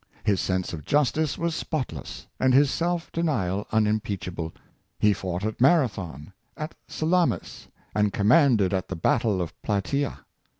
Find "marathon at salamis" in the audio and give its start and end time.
5.61-7.67